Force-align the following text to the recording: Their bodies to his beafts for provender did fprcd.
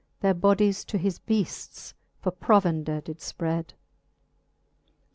Their 0.21 0.33
bodies 0.33 0.83
to 0.85 0.97
his 0.97 1.19
beafts 1.19 1.93
for 2.17 2.31
provender 2.31 3.01
did 3.01 3.19
fprcd. 3.19 3.73